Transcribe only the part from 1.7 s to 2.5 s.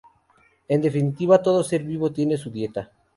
vivo tiene su